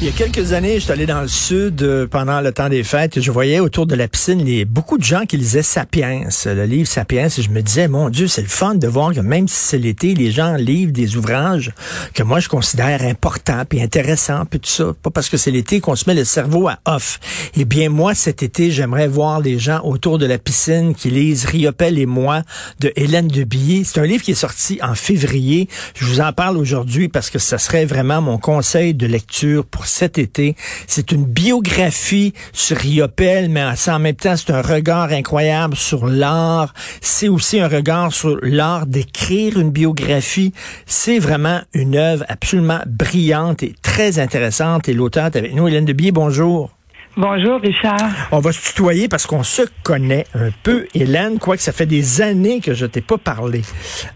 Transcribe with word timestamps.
Il 0.00 0.06
y 0.06 0.10
a 0.10 0.12
quelques 0.12 0.52
années, 0.52 0.78
j'étais 0.78 0.92
allé 0.92 1.06
dans 1.06 1.22
le 1.22 1.26
sud 1.26 1.82
euh, 1.82 2.06
pendant 2.06 2.40
le 2.40 2.52
temps 2.52 2.68
des 2.68 2.84
fêtes 2.84 3.16
et 3.16 3.20
je 3.20 3.32
voyais 3.32 3.58
autour 3.58 3.84
de 3.84 3.96
la 3.96 4.06
piscine 4.06 4.44
les, 4.44 4.64
beaucoup 4.64 4.96
de 4.96 5.02
gens 5.02 5.26
qui 5.26 5.36
lisaient 5.36 5.64
Sapiens, 5.64 6.28
le 6.46 6.66
livre 6.66 6.86
Sapiens, 6.86 7.26
et 7.26 7.42
je 7.42 7.50
me 7.50 7.62
disais, 7.62 7.88
mon 7.88 8.08
Dieu, 8.08 8.28
c'est 8.28 8.42
le 8.42 8.46
fun 8.48 8.76
de 8.76 8.86
voir 8.86 9.12
que 9.12 9.18
même 9.18 9.48
si 9.48 9.56
c'est 9.56 9.78
l'été, 9.78 10.14
les 10.14 10.30
gens 10.30 10.54
livrent 10.54 10.92
des 10.92 11.16
ouvrages 11.16 11.72
que 12.14 12.22
moi 12.22 12.38
je 12.38 12.48
considère 12.48 13.02
importants 13.02 13.64
puis 13.68 13.82
intéressants 13.82 14.44
puis 14.46 14.60
tout 14.60 14.68
ça. 14.68 14.94
Pas 15.02 15.10
parce 15.10 15.28
que 15.28 15.36
c'est 15.36 15.50
l'été 15.50 15.80
qu'on 15.80 15.96
se 15.96 16.04
met 16.08 16.14
le 16.14 16.24
cerveau 16.24 16.68
à 16.68 16.78
off. 16.84 17.18
Eh 17.56 17.64
bien, 17.64 17.88
moi, 17.88 18.14
cet 18.14 18.44
été, 18.44 18.70
j'aimerais 18.70 19.08
voir 19.08 19.40
les 19.40 19.58
gens 19.58 19.80
autour 19.82 20.18
de 20.18 20.26
la 20.26 20.38
piscine 20.38 20.94
qui 20.94 21.10
lisent 21.10 21.44
Riopel 21.44 21.98
et 21.98 22.06
moi 22.06 22.42
de 22.78 22.92
Hélène 22.94 23.26
Debilly. 23.26 23.84
C'est 23.84 23.98
un 23.98 24.06
livre 24.06 24.22
qui 24.22 24.30
est 24.30 24.34
sorti 24.34 24.78
en 24.80 24.94
février. 24.94 25.68
Je 25.96 26.04
vous 26.04 26.20
en 26.20 26.32
parle 26.32 26.56
aujourd'hui 26.56 27.08
parce 27.08 27.30
que 27.30 27.40
ça 27.40 27.58
serait 27.58 27.84
vraiment 27.84 28.20
mon 28.22 28.38
conseil 28.38 28.94
de 28.94 29.08
lecture 29.08 29.66
pour 29.66 29.87
cet 29.88 30.18
été. 30.18 30.54
C'est 30.86 31.12
une 31.12 31.24
biographie 31.24 32.32
sur 32.52 32.76
Riopel, 32.76 33.48
mais 33.48 33.64
en 33.64 33.98
même 33.98 34.14
temps, 34.14 34.36
c'est 34.36 34.52
un 34.52 34.62
regard 34.62 35.10
incroyable 35.10 35.76
sur 35.76 36.06
l'art. 36.06 36.74
C'est 37.00 37.28
aussi 37.28 37.60
un 37.60 37.68
regard 37.68 38.12
sur 38.12 38.38
l'art 38.42 38.86
d'écrire 38.86 39.58
une 39.58 39.70
biographie. 39.70 40.52
C'est 40.86 41.18
vraiment 41.18 41.60
une 41.72 41.96
œuvre 41.96 42.24
absolument 42.28 42.80
brillante 42.86 43.62
et 43.62 43.74
très 43.82 44.18
intéressante. 44.18 44.88
Et 44.88 44.94
l'auteur 44.94 45.26
est 45.26 45.36
avec 45.36 45.54
nous, 45.54 45.68
Hélène 45.68 45.84
Debier, 45.84 46.12
bonjour. 46.12 46.77
Bonjour, 47.20 47.60
Richard. 47.60 48.12
On 48.30 48.38
va 48.38 48.52
se 48.52 48.62
tutoyer 48.62 49.08
parce 49.08 49.26
qu'on 49.26 49.42
se 49.42 49.62
connaît 49.82 50.24
un 50.34 50.50
peu, 50.62 50.86
Hélène, 50.94 51.40
quoique 51.40 51.60
ça 51.60 51.72
fait 51.72 51.84
des 51.84 52.22
années 52.22 52.60
que 52.60 52.74
je 52.74 52.86
t'ai 52.86 53.00
pas 53.00 53.18
parlé. 53.18 53.62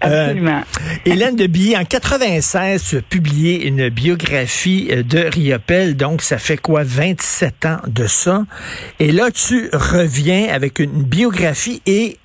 Euh, 0.04 0.26
Absolument. 0.26 0.62
Hélène 1.04 1.34
de 1.34 1.48
Billy, 1.48 1.76
en 1.76 1.84
96, 1.84 2.84
tu 2.88 2.96
as 2.98 3.02
publié 3.02 3.66
une 3.66 3.88
biographie 3.88 4.86
euh, 4.92 5.02
de 5.02 5.18
Riopel, 5.18 5.96
donc 5.96 6.22
ça 6.22 6.38
fait 6.38 6.56
quoi, 6.56 6.84
27 6.84 7.66
ans 7.66 7.80
de 7.88 8.06
ça? 8.06 8.44
Et 9.00 9.10
là, 9.10 9.32
tu 9.32 9.68
reviens 9.72 10.52
avec 10.52 10.78
une 10.78 11.02
biographie 11.02 11.82
et 11.86 12.18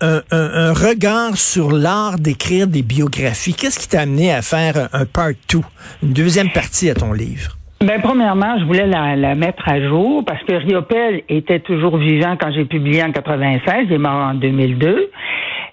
un, 0.00 0.72
regard 0.72 1.36
sur 1.36 1.70
l'art 1.70 2.18
d'écrire 2.18 2.66
des 2.66 2.82
biographies. 2.82 3.54
Qu'est-ce 3.54 3.78
qui 3.78 3.86
t'a 3.86 4.00
amené 4.00 4.32
à 4.34 4.42
faire 4.42 4.88
un 4.92 5.04
part 5.04 5.30
2, 5.48 5.60
une 6.02 6.12
deuxième 6.12 6.50
partie 6.50 6.90
à 6.90 6.94
ton 6.94 7.12
livre? 7.12 7.56
Ben, 7.80 8.00
premièrement, 8.02 8.58
je 8.58 8.64
voulais 8.64 8.86
la, 8.86 9.14
la, 9.14 9.36
mettre 9.36 9.68
à 9.68 9.80
jour 9.80 10.24
parce 10.24 10.42
que 10.42 10.52
Riopel 10.52 11.22
était 11.28 11.60
toujours 11.60 11.96
vivant 11.96 12.36
quand 12.36 12.50
j'ai 12.52 12.64
publié 12.64 13.04
en 13.04 13.12
96. 13.12 13.84
Il 13.84 13.92
est 13.92 13.98
mort 13.98 14.30
en 14.30 14.34
2002. 14.34 15.10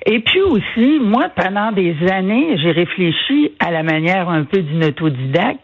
Et 0.05 0.19
puis 0.19 0.41
aussi, 0.41 0.99
moi, 1.01 1.29
pendant 1.35 1.71
des 1.71 1.95
années, 2.11 2.57
j'ai 2.61 2.71
réfléchi 2.71 3.53
à 3.59 3.71
la 3.71 3.81
manière 3.81 4.29
un 4.29 4.43
peu 4.43 4.61
d'une 4.61 4.83
autodidacte 4.83 5.61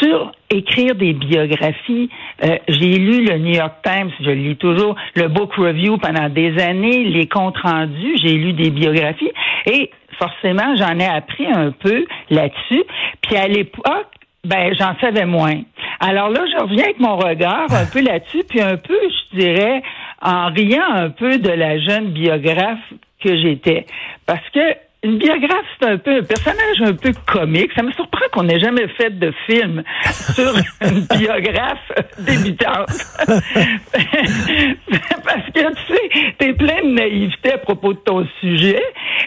sur 0.00 0.30
écrire 0.50 0.94
des 0.94 1.14
biographies. 1.14 2.08
Euh, 2.44 2.58
j'ai 2.68 2.98
lu 2.98 3.24
le 3.24 3.38
New 3.38 3.54
York 3.54 3.74
Times, 3.82 4.10
je 4.20 4.26
le 4.26 4.34
lis 4.34 4.56
toujours, 4.56 4.94
le 5.16 5.26
Book 5.26 5.52
Review 5.54 5.98
pendant 5.98 6.28
des 6.28 6.62
années, 6.62 7.02
les 7.04 7.26
comptes 7.26 7.58
rendus, 7.58 8.16
j'ai 8.22 8.36
lu 8.36 8.52
des 8.52 8.70
biographies 8.70 9.32
et 9.66 9.90
forcément, 10.16 10.76
j'en 10.76 10.96
ai 11.00 11.06
appris 11.06 11.46
un 11.46 11.72
peu 11.72 12.04
là-dessus. 12.30 12.84
Puis 13.22 13.36
à 13.36 13.48
l'époque, 13.48 14.06
ben, 14.44 14.74
j'en 14.78 14.94
savais 15.00 15.24
moins. 15.24 15.60
Alors 16.04 16.30
là, 16.30 16.40
je 16.52 16.60
reviens 16.60 16.82
avec 16.82 16.98
mon 16.98 17.16
regard 17.16 17.72
un 17.72 17.86
peu 17.86 18.00
là-dessus, 18.00 18.42
puis 18.48 18.60
un 18.60 18.76
peu, 18.76 18.98
je 19.32 19.38
dirais, 19.38 19.82
en 20.20 20.50
riant 20.52 20.90
un 20.92 21.10
peu 21.10 21.38
de 21.38 21.48
la 21.48 21.78
jeune 21.78 22.08
biographe 22.08 22.92
que 23.22 23.40
j'étais. 23.40 23.86
Parce 24.26 24.42
que 24.52 24.74
une 25.04 25.18
biographe, 25.18 25.66
c'est 25.80 25.88
un 25.88 25.98
peu 25.98 26.18
un 26.18 26.22
personnage 26.22 26.80
un 26.80 26.94
peu 26.94 27.12
comique. 27.26 27.72
Ça 27.74 27.82
me 27.82 27.90
surprend 27.92 28.24
qu'on 28.32 28.44
n'ait 28.44 28.60
jamais 28.60 28.86
fait 28.88 29.10
de 29.10 29.32
film 29.46 29.82
sur 30.12 30.54
une 30.80 31.00
biographe 31.18 31.92
débutante. 32.18 32.88
Parce 35.24 35.46
que 35.52 35.74
tu 35.74 35.82
sais, 35.88 36.34
t'es 36.38 36.52
plein 36.52 36.82
de 36.84 36.94
naïveté 36.94 37.52
à 37.54 37.58
propos 37.58 37.94
de 37.94 37.98
ton 37.98 38.26
sujet, 38.40 38.82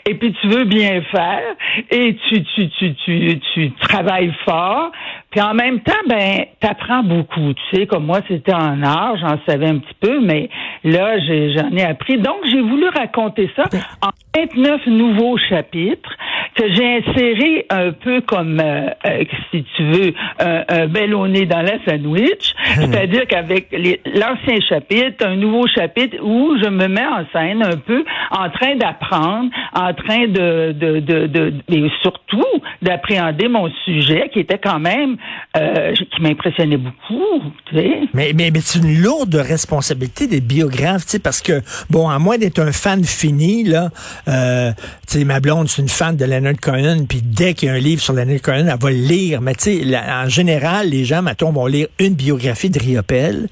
et 0.06 0.16
puis 0.16 0.34
tu 0.40 0.48
veux 0.48 0.64
bien 0.64 1.02
faire, 1.12 1.44
et 1.92 2.16
tu 2.30 2.44
tu 2.44 2.70
tu 2.70 2.96
tu 2.96 3.40
tu 3.54 3.72
travailles 3.74 4.34
fort, 4.46 4.92
puis 5.36 5.44
en 5.44 5.54
même 5.54 5.82
temps, 5.82 5.92
ben, 6.08 6.46
t'apprends 6.62 7.04
beaucoup. 7.04 7.54
Tu 7.54 7.76
sais, 7.76 7.88
comme 7.88 8.06
moi, 8.06 8.22
c'était 8.26 8.54
en 8.54 8.82
art, 8.84 9.18
j'en 9.18 9.38
savais 9.46 9.68
un 9.68 9.80
petit 9.80 9.96
peu, 10.00 10.22
mais 10.22 10.50
là, 10.86 11.20
j'en 11.20 11.76
ai, 11.76 11.84
appris. 11.84 12.18
Donc, 12.18 12.38
j'ai 12.50 12.62
voulu 12.62 12.88
raconter 12.88 13.52
ça 13.54 13.64
en 14.02 14.12
29 14.34 14.86
nouveaux 14.88 15.38
chapitres 15.38 16.10
que 16.56 16.74
j'ai 16.74 16.98
insérés 16.98 17.66
un 17.70 17.92
peu 17.92 18.22
comme, 18.22 18.60
euh, 18.60 18.90
euh, 19.06 19.24
si 19.52 19.66
tu 19.76 19.84
veux, 19.84 20.14
un, 20.40 20.88
bel 20.88 21.14
au 21.14 21.28
nez 21.28 21.46
dans 21.46 21.62
la 21.62 21.78
sandwich. 21.86 22.54
C'est-à-dire 22.76 23.28
qu'avec 23.28 23.72
l'ancien 23.72 24.60
chapitre, 24.68 25.26
un 25.26 25.36
nouveau 25.36 25.68
chapitre 25.68 26.18
où 26.22 26.58
je 26.62 26.70
me 26.70 26.88
mets 26.88 27.06
en 27.06 27.26
scène 27.34 27.64
un 27.64 27.78
peu 27.78 28.04
en 28.32 28.50
train 28.50 28.76
d'apprendre, 28.76 29.50
en 29.74 29.94
train 29.94 30.28
de, 30.28 30.72
de, 30.72 31.00
de, 31.00 31.28
de, 31.28 31.54
et 31.70 31.90
surtout 32.02 32.46
d'appréhender 32.82 33.48
mon 33.48 33.70
sujet 33.84 34.30
qui 34.32 34.40
était 34.40 34.58
quand 34.58 34.80
même 34.80 35.18
euh, 35.58 35.94
qui 35.94 36.22
m'impressionnait 36.22 36.78
beaucoup. 36.78 37.42
Tu 37.66 37.76
sais. 37.76 37.92
Mais, 38.14 38.32
mais, 38.36 38.52
mais 38.52 38.60
c'est 38.62 38.80
une 38.80 39.02
lourde 39.02 39.36
responsabilité 39.36 40.28
des 40.28 40.42
biographes, 40.42 41.06
tu 41.06 41.12
sais, 41.12 41.20
parce 41.20 41.42
que, 41.42 41.62
bon, 41.90 42.10
à 42.10 42.20
moins 42.20 42.38
d'être 42.38 42.60
un 42.60 42.72
fan 42.72 43.04
fini, 43.04 43.64
là, 43.64 43.90
euh, 44.28 44.72
tu 45.08 45.20
sais, 45.20 45.26
ma 45.26 45.40
blonde, 45.40 45.68
c'est 45.68 45.82
une 45.82 45.90
fan 45.90 46.16
de 46.16 46.26
Leonard 46.46 46.60
Cohen, 46.62 47.06
puis 47.10 47.22
dès 47.24 47.54
qu'il 47.54 47.68
y 47.68 47.72
a 47.72 47.74
un 47.74 47.80
livre 47.80 48.02
sur 48.02 48.14
Leonard 48.14 48.42
Cohen, 48.42 48.68
elle 48.68 48.80
va 48.80 48.92
le 48.92 48.98
lire. 48.98 49.42
Mais 49.42 49.56
tu 49.56 49.84
sais, 49.84 49.98
en 49.98 50.30
général, 50.30 50.90
les 50.90 51.06
gens, 51.06 51.22
mettons, 51.22 51.52
vont 51.52 51.66
lire 51.66 51.88
une 52.00 52.14
biographie 52.14 52.70
de 52.70 52.80
Riopel. 52.80 53.48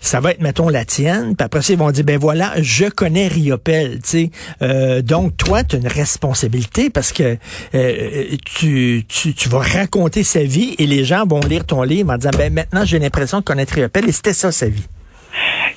Ça 0.00 0.20
va 0.20 0.30
être, 0.30 0.40
mettons, 0.40 0.68
la 0.68 0.84
tienne. 0.84 1.34
Puis 1.36 1.44
après 1.44 1.60
ils 1.60 1.78
vont 1.78 1.90
dire, 1.90 2.04
ben 2.04 2.18
voilà, 2.18 2.54
je 2.58 2.86
connais 2.86 3.28
Riopel, 3.28 4.00
tu 4.02 4.08
sais. 4.08 4.30
Euh, 4.62 5.02
donc, 5.02 5.36
toi, 5.36 5.64
tu 5.64 5.76
as 5.76 5.78
une 5.78 5.88
responsabilité 5.88 6.90
parce 6.90 7.12
que 7.12 7.36
euh, 7.74 8.24
tu, 8.44 9.04
tu, 9.08 9.34
tu 9.34 9.48
vas 9.48 9.58
raconter 9.58 10.22
sa 10.22 10.42
vie 10.42 10.74
et 10.78 10.86
les 10.86 11.04
gens 11.04 11.26
vont 11.26 11.40
lire 11.40 11.64
ton 11.64 11.82
livre 11.82 12.12
en 12.12 12.16
disant, 12.16 12.30
ben 12.36 12.52
maintenant, 12.52 12.84
j'ai 12.84 12.98
l'impression 12.98 13.40
de 13.40 13.44
connaître 13.44 13.74
Riopel 13.74 14.08
et 14.08 14.12
c'était 14.12 14.32
ça 14.32 14.52
sa 14.52 14.68
vie. 14.68 14.86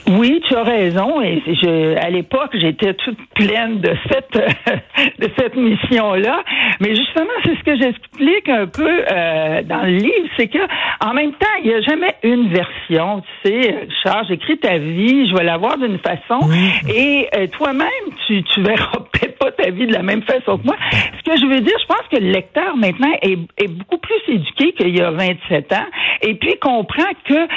Oui, 0.09 0.41
tu 0.47 0.55
as 0.55 0.63
raison. 0.63 1.21
Et 1.21 1.41
je, 1.45 1.95
à 1.97 2.09
l'époque, 2.09 2.51
j'étais 2.53 2.93
toute 2.95 3.19
pleine 3.35 3.79
de 3.79 3.93
cette 4.11 4.33
de 5.19 5.29
cette 5.37 5.55
mission-là. 5.55 6.43
Mais 6.79 6.95
justement, 6.95 7.29
c'est 7.43 7.55
ce 7.55 7.63
que 7.63 7.77
j'explique 7.77 8.49
un 8.49 8.65
peu 8.65 9.03
euh, 9.11 9.61
dans 9.63 9.83
le 9.83 9.97
livre, 9.97 10.29
c'est 10.37 10.47
que 10.47 10.59
en 11.05 11.13
même 11.13 11.33
temps, 11.33 11.47
il 11.63 11.69
n'y 11.69 11.75
a 11.75 11.81
jamais 11.81 12.15
une 12.23 12.49
version. 12.49 13.21
Tu 13.43 13.51
sais, 13.51 13.87
Charles, 14.03 14.25
j'écris 14.29 14.57
ta 14.57 14.77
vie, 14.77 15.29
je 15.29 15.35
vais 15.35 15.43
la 15.43 15.57
voir 15.57 15.77
d'une 15.77 15.99
façon, 15.99 16.49
et 16.93 17.27
euh, 17.35 17.47
toi-même, 17.47 17.87
tu 18.25 18.43
tu 18.43 18.61
verras 18.61 18.99
peut-être 19.11 19.28
vie 19.71 19.87
de 19.87 19.93
la 19.93 20.03
même 20.03 20.23
façon 20.23 20.57
que 20.57 20.65
moi. 20.65 20.75
Ce 21.17 21.31
que 21.31 21.37
je 21.37 21.45
veux 21.45 21.61
dire, 21.61 21.75
je 21.79 21.85
pense 21.85 22.07
que 22.11 22.17
le 22.17 22.31
lecteur 22.31 22.75
maintenant 22.77 23.11
est, 23.21 23.39
est 23.57 23.67
beaucoup 23.67 23.97
plus 23.97 24.33
éduqué 24.33 24.73
qu'il 24.73 24.97
y 24.97 25.01
a 25.01 25.11
27 25.11 25.73
ans, 25.73 25.87
et 26.21 26.35
puis 26.35 26.57
comprend 26.59 27.11
que 27.27 27.47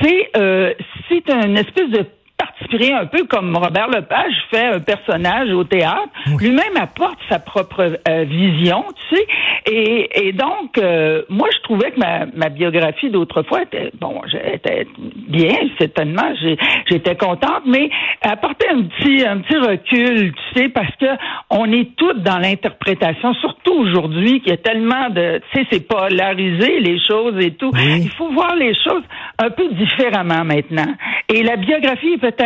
c'est 0.00 0.30
euh, 0.36 0.74
c'est 1.08 1.30
une 1.30 1.56
espèce 1.58 1.90
de 1.90 2.06
particulier, 2.58 2.92
un 2.92 3.06
peu 3.06 3.24
comme 3.24 3.56
Robert 3.56 3.88
Lepage 3.88 4.34
fait 4.52 4.66
un 4.66 4.80
personnage 4.80 5.50
au 5.50 5.64
théâtre. 5.64 6.08
Lui-même 6.40 6.76
apporte 6.80 7.18
sa 7.28 7.38
propre 7.38 7.98
euh, 8.08 8.24
vision, 8.24 8.84
tu 9.08 9.16
sais. 9.16 9.26
Et, 9.66 10.28
et 10.28 10.32
donc, 10.32 10.78
euh, 10.78 11.22
moi, 11.28 11.48
je 11.54 11.60
trouvais 11.62 11.90
que 11.90 11.98
ma, 11.98 12.26
ma 12.34 12.48
biographie 12.48 13.10
d'autrefois 13.10 13.62
était, 13.62 13.90
bon, 14.00 14.20
j'étais 14.30 14.86
bien, 15.28 15.56
certainement, 15.78 16.32
j'étais 16.90 17.16
contente, 17.16 17.62
mais 17.66 17.88
apportait 18.22 18.68
un 18.68 18.82
petit, 18.82 19.24
un 19.26 19.38
petit 19.38 19.56
recul, 19.56 20.32
tu 20.32 20.60
sais, 20.60 20.68
parce 20.68 20.94
que 20.96 21.06
on 21.50 21.70
est 21.72 21.96
toutes 21.96 22.22
dans 22.22 22.38
l'interprétation, 22.38 23.34
surtout 23.34 23.72
aujourd'hui, 23.72 24.40
qu'il 24.40 24.50
y 24.50 24.54
a 24.54 24.58
tellement 24.58 25.08
de, 25.10 25.40
tu 25.52 25.60
sais, 25.60 25.66
c'est 25.70 25.88
polarisé 25.88 26.80
les 26.80 26.98
choses 27.00 27.42
et 27.44 27.52
tout. 27.52 27.70
Il 27.76 28.10
faut 28.10 28.30
voir 28.32 28.54
les 28.56 28.74
choses 28.74 29.02
un 29.38 29.50
peu 29.50 29.68
différemment 29.72 30.44
maintenant. 30.44 30.94
Et 31.32 31.42
la 31.42 31.56
biographie, 31.56 32.18
peut-être, 32.18 32.43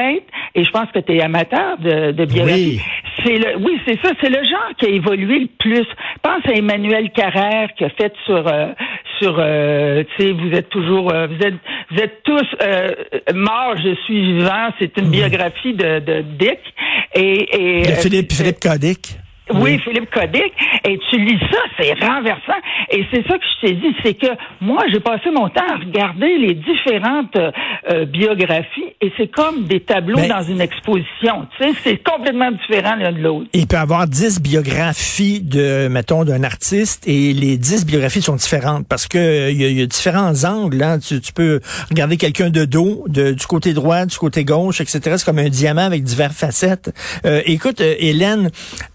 et 0.55 0.65
je 0.65 0.71
pense 0.71 0.91
que 0.93 0.99
tu 0.99 1.17
es 1.17 1.21
amateur 1.21 1.79
de, 1.79 2.13
de 2.13 2.25
biographie, 2.25 2.81
oui. 2.81 3.23
c'est 3.25 3.37
le, 3.37 3.57
oui, 3.59 3.81
c'est 3.87 4.01
ça, 4.01 4.13
c'est 4.21 4.31
le 4.31 4.43
genre 4.45 4.71
qui 4.79 4.87
a 4.87 4.89
évolué 4.89 5.41
le 5.41 5.49
plus. 5.59 5.87
Pense 6.23 6.47
à 6.47 6.53
Emmanuel 6.53 7.11
Carrère 7.11 7.69
qui 7.77 7.85
a 7.85 7.91
fait 7.91 8.13
sur, 8.25 8.47
euh, 8.47 8.73
sur, 9.21 9.37
euh, 9.39 10.05
tu 10.17 10.27
sais, 10.27 10.33
vous 10.33 10.53
êtes 10.53 10.69
toujours, 10.69 11.13
euh, 11.13 11.27
vous 11.27 11.47
êtes, 11.47 11.55
vous 11.91 11.99
êtes 11.99 12.23
tous 12.23 12.47
morts, 13.35 13.75
je 13.77 13.95
suis 14.05 14.35
vivant. 14.35 14.69
C'est 14.79 14.97
une 14.99 15.11
biographie 15.11 15.75
de, 15.75 16.01
de 16.01 16.23
Dick 16.39 16.61
et, 17.15 17.81
et 17.81 17.83
de 17.83 17.93
Philippe 17.93 18.33
Philippe 18.33 18.61
Cadic. 18.61 19.19
Oui, 19.55 19.79
Philippe 19.81 20.11
Codic. 20.11 20.53
Et 20.85 20.99
tu 21.11 21.19
lis 21.19 21.39
ça, 21.51 21.59
c'est 21.79 21.93
renversant. 22.05 22.59
Et 22.91 23.05
c'est 23.13 23.27
ça 23.27 23.39
que 23.39 23.45
je 23.63 23.67
t'ai 23.67 23.75
dit, 23.75 23.95
c'est 24.05 24.15
que 24.15 24.27
moi, 24.61 24.85
j'ai 24.93 25.01
passé 25.01 25.31
mon 25.31 25.49
temps 25.49 25.67
à 25.71 25.77
regarder 25.77 26.39
les 26.39 26.55
différentes 26.55 27.37
euh, 27.91 28.05
biographies 28.07 28.85
et 29.01 29.13
c'est 29.17 29.29
comme 29.31 29.65
des 29.65 29.81
tableaux 29.81 30.17
Ben- 30.17 30.29
dans 30.29 30.43
une 30.43 30.61
exposition. 30.61 31.47
Tu 31.59 31.65
sais, 31.65 31.75
c'est 31.85 31.97
complètement 32.03 32.51
différent 32.53 32.97
l'un 32.97 33.13
de 33.13 33.19
l'autre. 33.21 33.47
Il 33.53 33.67
peut 33.67 33.77
y 33.77 33.79
avoir 33.79 34.07
dix 34.07 34.41
biographies 34.41 35.41
de, 35.41 35.89
mettons, 35.89 36.25
d'un 36.25 36.45
artiste 36.45 37.07
et 37.07 37.33
les 37.33 37.57
dix 37.57 37.85
biographies 37.87 38.23
sont 38.23 38.37
différentes 38.37 38.87
parce 38.89 39.07
que 39.07 39.19
euh, 39.19 39.51
il 39.51 39.61
y, 39.61 39.65
a- 39.65 39.69
il 39.69 39.79
y 39.79 39.83
a 39.83 39.87
différents 39.87 40.45
angles. 40.45 40.77
Là. 40.79 40.99
Tu, 40.99 41.21
tu 41.21 41.33
peux 41.33 41.61
regarder 41.91 42.17
quelqu'un 42.17 42.51
de 42.51 42.65
dos, 42.65 43.05
de, 43.09 43.33
du 43.33 43.47
côté 43.47 43.73
droit, 43.73 44.07
du 44.07 44.17
côté 44.17 44.45
gauche, 44.45 44.81
etc. 44.81 45.01
C'est 45.17 45.25
comme 45.25 45.39
un 45.39 45.49
diamant 45.49 45.85
avec 45.87 46.03
diverses 46.05 46.37
facettes. 46.39 46.91
Euh, 47.25 47.43
écoute, 47.47 47.81
euh, 47.81 47.95
Hélène, 47.99 48.51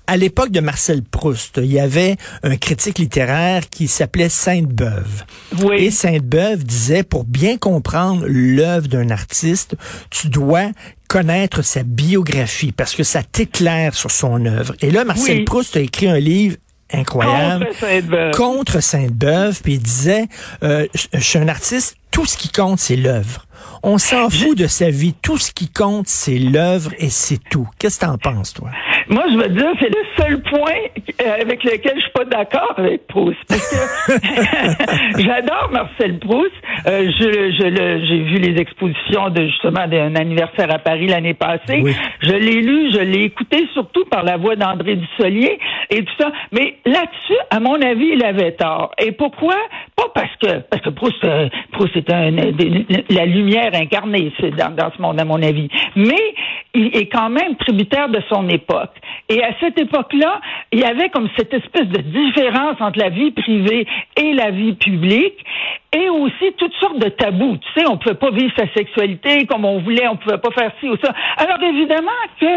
à 0.07 0.17
l'époque 0.17 0.42
de 0.51 0.59
Marcel 0.59 1.03
Proust, 1.03 1.59
il 1.61 1.71
y 1.71 1.79
avait 1.79 2.17
un 2.43 2.57
critique 2.57 2.99
littéraire 2.99 3.69
qui 3.69 3.87
s'appelait 3.87 4.29
Sainte-Beuve. 4.29 5.23
Oui. 5.63 5.75
Et 5.77 5.91
Sainte-Beuve 5.91 6.63
disait, 6.63 7.03
pour 7.03 7.23
bien 7.23 7.57
comprendre 7.57 8.25
l'œuvre 8.27 8.87
d'un 8.87 9.09
artiste, 9.09 9.75
tu 10.09 10.29
dois 10.29 10.71
connaître 11.07 11.61
sa 11.61 11.83
biographie 11.83 12.71
parce 12.71 12.95
que 12.95 13.03
ça 13.03 13.21
t'éclaire 13.23 13.93
sur 13.93 14.11
son 14.11 14.45
œuvre. 14.45 14.73
Et 14.81 14.91
là, 14.91 15.03
Marcel 15.05 15.39
Oui. 15.39 15.43
Proust 15.43 15.77
a 15.77 15.79
écrit 15.79 16.07
un 16.07 16.19
livre 16.19 16.57
incroyable 16.91 17.69
Contre 18.35 18.81
Sainte-Beuve. 18.81 19.61
puis 19.61 19.73
il 19.73 19.81
disait, 19.81 20.25
euh, 20.63 20.87
je 21.13 21.19
suis 21.19 21.39
un 21.39 21.47
artiste, 21.47 21.95
tout 22.13 22.25
ce 22.25 22.37
qui 22.37 22.49
compte, 22.49 22.79
c'est 22.79 22.95
l'œuvre. 22.95 23.45
On 23.81 23.97
s'en 23.97 24.29
fout 24.29 24.57
de 24.57 24.67
sa 24.67 24.89
vie, 24.89 25.13
tout 25.21 25.37
ce 25.37 25.51
qui 25.51 25.69
compte, 25.69 26.07
c'est 26.07 26.37
l'œuvre 26.39 26.91
et 26.99 27.09
c'est 27.09 27.39
tout. 27.49 27.67
Qu'est-ce 27.79 27.99
que 27.99 28.05
t'en 28.05 28.17
penses, 28.17 28.53
toi? 28.53 28.69
Moi, 29.09 29.23
je 29.31 29.35
veux 29.37 29.49
dire, 29.49 29.67
c'est 29.81 29.89
le 29.89 30.03
seul 30.17 30.41
point 30.43 30.79
euh, 31.25 31.41
avec 31.41 31.63
lequel 31.65 31.93
je 31.95 32.01
suis 32.01 32.11
pas 32.13 32.23
d'accord 32.25 32.73
avec 32.77 33.05
Proust. 33.07 33.37
Parce 33.49 33.69
que 33.69 34.13
j'adore 35.21 35.69
Marcel 35.71 36.19
Proust. 36.19 36.51
Euh, 36.87 37.11
je, 37.19 37.51
je 37.59 37.67
le- 37.67 38.05
j'ai 38.05 38.19
vu 38.23 38.35
les 38.39 38.59
expositions 38.61 39.29
de 39.29 39.45
justement 39.47 39.87
d'un 39.87 40.15
anniversaire 40.15 40.73
à 40.73 40.79
Paris 40.79 41.07
l'année 41.07 41.33
passée. 41.33 41.81
Oui. 41.81 41.93
Je 42.21 42.31
l'ai 42.31 42.61
lu, 42.61 42.91
je 42.93 42.99
l'ai 42.99 43.23
écouté 43.23 43.67
surtout 43.73 44.05
par 44.05 44.23
la 44.23 44.37
voix 44.37 44.55
d'André 44.55 44.95
Dussolier 44.95 45.59
et 45.89 46.03
tout 46.03 46.13
ça. 46.19 46.31
Mais 46.51 46.75
là-dessus, 46.85 47.39
à 47.49 47.59
mon 47.59 47.75
avis, 47.81 48.11
il 48.13 48.23
avait 48.23 48.53
tort. 48.53 48.91
Et 48.99 49.11
pourquoi? 49.11 49.55
Pas 49.95 50.09
parce 50.13 50.35
que 50.41 50.59
parce 50.69 50.81
que 50.81 50.89
Proust, 50.89 51.23
euh, 51.23 51.47
Proust 51.71 51.95
est 51.95 52.11
un, 52.11 52.31
des- 52.31 52.85
la 53.09 53.25
lumière 53.25 53.71
incarnée 53.73 54.31
dans, 54.57 54.75
dans 54.75 54.91
ce 54.95 55.01
monde, 55.01 55.19
à 55.19 55.25
mon 55.25 55.41
avis. 55.41 55.69
Mais 55.95 56.33
il 56.73 56.95
est 56.95 57.07
quand 57.07 57.29
même 57.29 57.55
tributaire 57.57 58.09
de 58.09 58.19
son 58.29 58.47
époque. 58.49 58.91
Et 59.29 59.43
à 59.43 59.51
cette 59.59 59.79
époque-là, 59.79 60.41
il 60.71 60.79
y 60.79 60.83
avait 60.83 61.09
comme 61.09 61.29
cette 61.37 61.53
espèce 61.53 61.87
de 61.87 62.01
différence 62.01 62.79
entre 62.79 62.99
la 62.99 63.09
vie 63.09 63.31
privée 63.31 63.85
et 64.17 64.33
la 64.33 64.51
vie 64.51 64.73
publique, 64.73 65.43
et 65.95 66.09
aussi 66.09 66.51
toutes 66.57 66.73
sortes 66.81 66.97
de 66.99 67.09
tabous. 67.09 67.57
Tu 67.57 67.79
sais, 67.81 67.87
on 67.87 67.97
pouvait 67.97 68.15
pas 68.15 68.31
vivre 68.31 68.51
sa 68.57 68.65
sexualité 68.73 69.45
comme 69.45 69.63
on 69.65 69.79
voulait, 69.79 70.07
on 70.07 70.15
pouvait 70.17 70.39
pas 70.39 70.49
faire 70.51 70.71
ci 70.79 70.89
ou 70.89 70.95
ça. 71.03 71.13
Alors 71.37 71.61
évidemment 71.61 72.09
que 72.39 72.47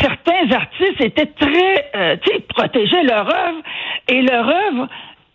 certains 0.00 0.50
artistes 0.54 1.00
étaient 1.00 1.26
très, 1.26 1.90
tu 2.16 2.30
sais, 2.30 2.40
protégeaient 2.40 3.04
leur 3.04 3.26
œuvre, 3.26 3.62
et 4.08 4.22
leur 4.22 4.48
œuvre, 4.48 4.88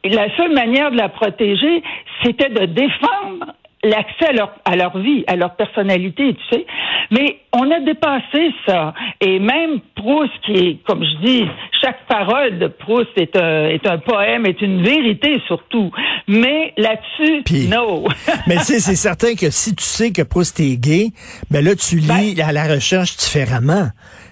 la 0.04 0.36
seule 0.38 0.54
manière 0.54 0.92
de 0.92 0.98
la 0.98 1.10
protéger, 1.10 1.84
c'était 2.24 2.50
de 2.50 2.66
défendre 2.66 3.54
l'accès 3.84 4.28
à 4.28 4.34
leur, 4.34 4.54
à 4.66 4.76
leur 4.76 4.98
vie, 4.98 5.24
à 5.28 5.36
leur 5.36 5.56
personnalité, 5.56 6.36
tu 6.36 6.56
sais. 6.56 6.66
Mais 7.12 7.40
on 7.54 7.70
a 7.72 7.80
dépassé 7.80 8.54
ça. 8.68 8.94
Et 9.22 9.40
même 9.40 9.80
Proust, 10.00 10.32
qui 10.46 10.54
est, 10.54 10.78
comme 10.88 11.04
je 11.04 11.26
dis, 11.26 11.46
chaque 11.82 12.06
parole 12.08 12.58
de 12.58 12.68
Proust 12.68 13.10
est 13.18 13.36
un, 13.36 13.68
est 13.68 13.86
un 13.86 13.98
poème, 13.98 14.46
est 14.46 14.62
une 14.62 14.82
vérité 14.82 15.42
surtout. 15.48 15.92
Mais 16.28 16.74
là-dessus, 16.78 17.42
Puis- 17.46 17.68
no. 17.68 18.08
Mais 18.48 18.56
tu 18.58 18.64
sais, 18.64 18.80
c'est 18.80 18.96
certain 18.96 19.36
que 19.36 19.50
si 19.50 19.76
tu 19.76 19.84
sais 19.84 20.12
que 20.12 20.22
Proust 20.22 20.60
est 20.62 20.78
gay, 20.78 21.08
ben 21.52 21.64
là, 21.64 21.76
tu 21.76 21.98
lis 21.98 22.42
à 22.42 22.52
la 22.54 22.64
recherche 22.74 23.18
différemment. 23.18 23.90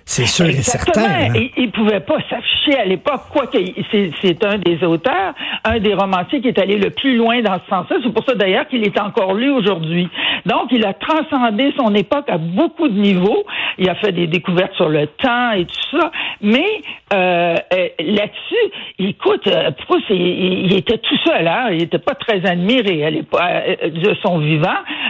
C'est 0.10 0.25
sûr 0.25 0.46
et 0.46 0.54
certain. 0.62 1.02
hein. 1.04 1.34
Il 1.58 1.69
pouvait 1.72 2.00
pas 2.00 2.16
s'afficher 2.30 2.80
à 2.80 2.86
l'époque, 2.86 3.24
quoique 3.30 3.58
c'est, 3.92 4.10
c'est 4.22 4.46
un 4.46 4.58
des 4.58 4.81
auteurs, 4.86 5.34
un 5.66 5.80
des 5.80 5.94
romanciers 5.94 6.40
qui 6.40 6.48
est 6.48 6.58
allé 6.60 6.78
le 6.78 6.92
plus 6.92 7.18
loin 7.18 7.42
dans 7.42 7.56
ce 7.56 7.69
sens-là. 7.69 7.98
C'est 8.02 8.14
pour 8.14 8.24
ça 8.24 8.34
d'ailleurs 8.34 8.66
qu'il 8.69 8.86
est 8.86 8.98
encore 9.02 9.34
lu 9.34 9.50
aujourd'hui. 9.50 10.08
Donc, 10.46 10.69
il 10.72 10.86
a 10.86 10.94
transcendé 10.94 11.74
son 11.78 11.94
époque 11.94 12.24
à 12.30 12.38
beaucoup 12.38 12.88
de 12.88 12.98
niveaux. 12.98 13.44
Il 13.80 13.90
a 13.90 13.96
fait 13.96 14.14
des 14.14 14.28
découvertes 14.28 14.74
sur 14.75 14.88
le 14.88 15.08
temps 15.08 15.52
et 15.57 15.65
tout 15.65 15.98
ça. 16.00 16.12
Mais 16.42 16.81
euh, 17.13 17.56
euh, 17.74 17.88
là-dessus, 18.00 18.74
écoute, 19.00 19.48
euh, 19.48 19.71
Proust, 19.86 20.04
il, 20.09 20.65
il- 20.65 20.74
était 20.77 20.98
tout 20.98 21.18
seul. 21.25 21.48
Hein? 21.48 21.69
Il 21.71 21.81
était 21.83 22.00
pas 22.00 22.15
très 22.15 22.45
admiré 22.45 23.06
à 23.06 23.09
l'époque 23.09 23.39
euh, 23.42 23.89
de 23.89 24.13
son 24.21 24.39
vivant. 24.39 24.68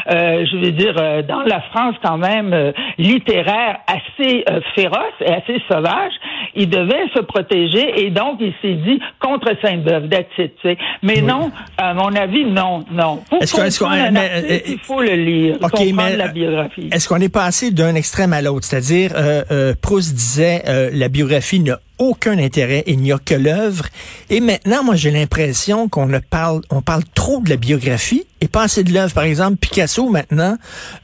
Euh, 0.10 0.46
je 0.52 0.58
veux 0.58 0.72
dire, 0.72 0.94
dans 1.28 1.42
la 1.42 1.62
France 1.72 1.96
quand 2.04 2.18
même 2.18 2.74
littéraire 2.98 3.78
assez 3.88 4.44
féroce 4.76 4.98
et 5.22 5.32
assez 5.32 5.62
sauvage, 5.70 6.14
il 6.56 6.70
devait 6.70 7.08
se 7.16 7.22
protéger 7.22 8.06
et 8.06 8.10
donc 8.10 8.38
il 8.40 8.54
s'est 8.62 8.76
dit 8.76 9.00
contre 9.20 9.52
Sainte-Beuve, 9.62 10.10
tu 10.36 10.44
sais. 10.64 10.78
Mais 11.04 11.22
non, 11.22 11.52
à 11.78 11.94
mon 11.94 12.14
avis, 12.16 12.46
non, 12.46 12.86
non. 12.92 13.18
Pour 13.30 13.42
Est-ce 13.42 13.80
qu'on- 13.80 13.88
un 13.90 14.12
mais, 14.12 14.20
artiste, 14.20 14.64
il 14.70 14.80
faut 14.80 15.02
le 15.02 15.16
lire, 15.16 15.56
OK, 15.62 15.72
comprendre 15.72 15.94
mais, 15.96 16.16
la 16.18 16.28
biographie. 16.30 16.90
Est-ce 16.92 17.08
qu'on 17.10 17.20
est 17.22 17.34
passé 17.34 17.72
d'un 17.72 17.96
extrême 17.96 18.34
à 18.34 18.42
l'autre? 18.42 18.66
C'est-à-dire, 18.66 19.12
Proust 19.82 20.14
disait, 20.16 20.62
euh, 20.68 20.90
la 20.94 21.10
biographie 21.10 21.60
n'a 21.60 21.78
aucun 22.00 22.38
intérêt, 22.38 22.84
il 22.88 23.00
n'y 23.00 23.12
a 23.12 23.18
que 23.18 23.34
l'œuvre. 23.36 23.86
Et 24.30 24.40
maintenant, 24.40 24.84
moi, 24.84 24.96
j'ai 24.96 25.12
l'impression 25.12 25.88
qu'on 25.90 26.06
ne 26.08 26.20
parle, 26.20 26.62
on 26.70 26.82
parle 26.82 27.04
trop 27.16 27.42
de 27.42 27.50
la 27.50 27.56
biographie 27.58 28.24
et 28.42 28.48
pas 28.48 28.64
assez 28.64 28.84
de 28.84 28.94
l'œuvre. 28.94 29.14
Par 29.14 29.24
exemple, 29.24 29.58
Picasso, 29.58 30.10
maintenant, 30.10 30.58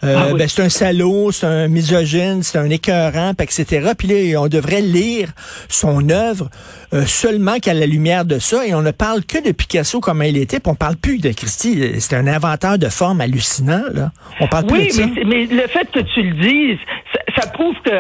euh, 0.04 0.16
Ah 0.20 0.28
oui. 0.32 0.38
ben, 0.40 0.48
c'est 0.48 0.62
un 0.64 0.70
salaud, 0.70 1.32
c'est 1.32 1.48
un 1.48 1.68
misogyne, 1.68 2.44
c'est 2.44 2.58
un 2.60 2.70
écœurant, 2.70 3.32
etc. 3.40 3.92
Puis 3.98 4.08
là, 4.08 4.42
on 4.42 4.48
devrait 4.48 4.82
lire 4.82 5.30
son 5.68 6.10
œuvre 6.10 6.50
euh, 6.94 7.06
seulement 7.06 7.60
qu'à 7.60 7.74
la 7.74 7.86
lumière 7.88 8.26
de 8.26 8.38
ça. 8.40 8.66
Et 8.68 8.74
on 8.76 8.82
ne 8.82 8.92
parle 8.92 9.24
que 9.26 9.44
de 9.44 9.52
Picasso 9.52 10.00
comme 10.00 10.22
il 10.24 10.38
était, 10.38 10.60
puis 10.60 10.72
on 10.72 10.76
parle 10.76 10.96
plus 10.96 11.18
de 11.20 11.32
Christie. 11.32 12.00
C'est 12.00 12.16
un 12.16 12.28
inventeur 12.28 12.78
de 12.78 12.88
forme 12.90 13.22
hallucinant, 13.22 13.84
là. 13.94 14.12
On 14.40 14.48
parle 14.48 14.68
plus 14.68 14.88
de 14.88 14.92
ça. 14.92 15.06
mais, 15.08 15.14
c'est- 15.16 15.24
mais 15.26 15.46
le 15.48 15.68
fait 15.68 15.88
que 15.92 16.00
tu 16.14 16.22
le 16.22 16.36
dises, 16.36 16.80
ça, 17.14 17.42
ça 17.42 17.48
prouve 17.48 17.76
que 17.84 17.92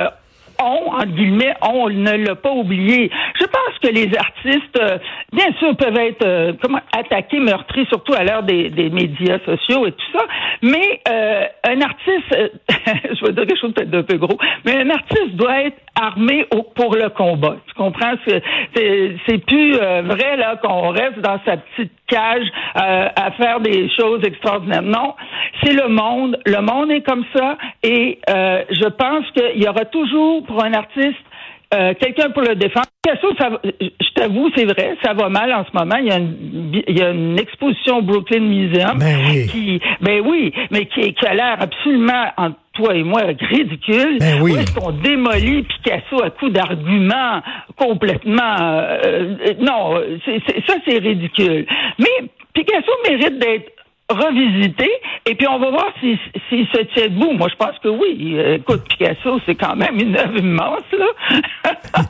on, 0.63 0.93
entre 0.93 1.07
guillemets, 1.07 1.53
ne 1.89 2.25
l'a 2.25 2.35
pas 2.35 2.51
oublié. 2.51 3.11
Je 3.39 3.45
pense 3.45 3.79
que 3.81 3.87
les 3.87 4.09
artistes, 4.17 4.79
euh, 4.79 4.97
bien 5.31 5.51
sûr, 5.59 5.75
peuvent 5.75 5.97
être 5.97 6.25
euh, 6.25 6.53
comment, 6.61 6.79
attaqués, 6.97 7.39
meurtris, 7.39 7.85
surtout 7.87 8.13
à 8.13 8.23
l'heure 8.23 8.43
des, 8.43 8.69
des 8.69 8.89
médias 8.89 9.39
sociaux 9.45 9.85
et 9.87 9.91
tout 9.91 10.17
ça. 10.17 10.25
Mais 10.61 11.01
euh, 11.09 11.45
un 11.67 11.81
artiste, 11.81 12.33
euh, 12.33 12.47
je 13.15 13.25
vais 13.25 13.33
dire 13.33 13.45
quelque 13.47 13.59
chose 13.59 13.73
peut-être 13.73 13.89
d'un 13.91 14.03
peu 14.03 14.17
gros, 14.17 14.37
mais 14.65 14.75
un 14.77 14.89
artiste 14.89 15.35
doit 15.35 15.61
être 15.63 15.77
armé 15.99 16.45
au- 16.53 16.63
pour 16.63 16.95
le 16.95 17.09
combat. 17.09 17.57
Tu 17.67 17.73
comprends? 17.75 18.13
C'est, 18.25 18.41
plus 19.45 19.75
euh, 19.75 20.01
vrai 20.03 20.37
là 20.37 20.57
qu'on 20.57 20.89
reste 20.89 21.19
dans 21.19 21.39
sa 21.45 21.57
petite 21.57 21.91
cage 22.07 22.45
euh, 22.77 23.07
à 23.15 23.31
faire 23.31 23.59
des 23.59 23.89
choses 23.97 24.23
extraordinaires. 24.25 24.81
Non, 24.81 25.15
c'est 25.63 25.73
le 25.73 25.87
monde. 25.89 26.39
Le 26.45 26.61
monde 26.61 26.91
est 26.91 27.01
comme 27.01 27.25
ça. 27.35 27.57
Et 27.83 28.19
euh, 28.29 28.63
je 28.69 28.87
pense 28.89 29.25
qu'il 29.31 29.61
y 29.63 29.67
aura 29.67 29.85
toujours 29.85 30.43
pour 30.45 30.63
un 30.63 30.73
artiste 30.73 31.17
euh, 31.73 31.93
quelqu'un 31.99 32.29
pour 32.29 32.43
le 32.43 32.55
défendre. 32.55 32.85
Ça 33.05 33.59
je 33.73 34.13
t'avoue, 34.15 34.49
c'est 34.55 34.65
vrai, 34.65 34.95
ça 35.03 35.13
va 35.13 35.27
mal 35.29 35.51
en 35.53 35.65
ce 35.65 35.71
moment. 35.77 35.95
Il 35.99 36.05
y 36.07 36.11
a 36.11 36.17
une, 36.17 36.81
il 36.87 36.97
y 36.97 37.01
a 37.01 37.09
une 37.09 37.37
exposition 37.39 37.97
au 37.97 38.01
Brooklyn 38.03 38.41
Museum 38.41 38.97
Ben 38.99 39.17
oui. 39.29 39.47
qui, 39.47 39.81
ben 39.99 40.21
oui, 40.25 40.53
mais 40.71 40.85
qui, 40.85 41.13
qui 41.13 41.25
a 41.25 41.33
l'air 41.33 41.57
absolument 41.59 42.25
toi 42.73 42.95
et 42.95 43.03
moi 43.03 43.21
ridicule. 43.39 44.17
Ben 44.19 44.41
oui. 44.41 44.51
Où 44.53 44.57
est-ce 44.57 44.73
qu'on 44.73 44.91
démolit 44.91 45.63
Picasso 45.63 46.23
à 46.23 46.29
coups 46.31 46.51
d'arguments 46.53 47.41
complètement 47.77 48.57
euh, 48.59 49.35
euh, 49.47 49.53
non, 49.59 50.01
c'est, 50.25 50.41
c'est- 50.47 50.65
ça 50.67 50.75
c'est 50.87 50.97
ridicule. 50.97 51.65
Mais 51.99 52.27
Picasso 52.53 52.91
mérite 53.09 53.39
d'être 53.39 53.71
revisité 54.09 54.89
et 55.25 55.33
puis 55.35 55.47
on 55.47 55.57
va 55.59 55.69
voir 55.71 55.87
s'il 55.99 56.17
s'il 56.49 56.67
se 56.67 56.81
tient 56.93 57.07
debout. 57.07 57.31
Moi, 57.31 57.47
je 57.49 57.55
pense 57.55 57.77
que 57.79 57.87
oui. 57.87 58.33
Euh, 58.35 58.55
Écoute, 58.57 58.83
Picasso, 58.89 59.39
c'est 59.45 59.55
quand 59.55 59.75
même 59.75 59.97
une 59.99 60.15
œuvre 60.17 60.37
immense, 60.37 60.83
là. 60.97 61.73